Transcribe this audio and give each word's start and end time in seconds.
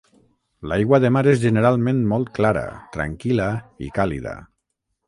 L'aigua 0.71 0.99
de 1.03 1.11
mar 1.17 1.23
és 1.33 1.41
generalment 1.43 2.01
molt 2.15 2.35
clara, 2.39 2.65
tranquil·la 2.99 3.53
i 3.89 3.93
càlida. 4.01 4.37